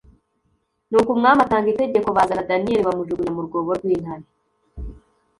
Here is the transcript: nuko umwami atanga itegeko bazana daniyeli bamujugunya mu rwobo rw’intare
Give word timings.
nuko 0.89 1.09
umwami 1.15 1.39
atanga 1.45 1.67
itegeko 1.71 2.07
bazana 2.17 2.47
daniyeli 2.49 2.85
bamujugunya 2.87 3.31
mu 3.35 3.41
rwobo 3.47 3.71
rw’intare 3.79 4.25